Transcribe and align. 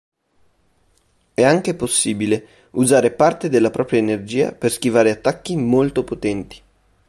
È 1.35 1.43
anche 1.43 1.75
possibile 1.75 2.47
usare 2.71 3.11
parte 3.11 3.49
della 3.49 3.69
propria 3.69 3.99
energia 3.99 4.51
per 4.51 4.71
schivare 4.71 5.11
attacchi 5.11 5.55
molto 5.55 6.03
potenti. 6.03 6.59